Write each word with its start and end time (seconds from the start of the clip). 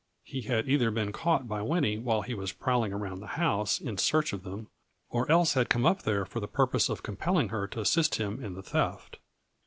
He 0.23 0.41
had 0.41 0.67
either 0.67 0.89
been 0.89 1.11
caught 1.11 1.47
by 1.47 1.61
Winnie 1.61 1.99
while 1.99 2.23
he 2.23 2.33
was 2.33 2.51
prowling 2.51 2.91
around 2.91 3.19
the 3.19 3.27
house 3.37 3.79
in 3.79 3.99
search 3.99 4.33
of 4.33 4.41
them, 4.41 4.67
or 5.11 5.31
else 5.31 5.53
had 5.53 5.69
come 5.69 5.85
up 5.85 6.01
there 6.01 6.25
for 6.25 6.39
the 6.39 6.47
pur 6.47 6.65
pose 6.65 6.89
of 6.89 7.03
compelling 7.03 7.49
her 7.49 7.67
to 7.67 7.81
assist 7.81 8.15
him 8.15 8.43
in 8.43 8.55
the 8.55 8.63
theft. 8.63 9.17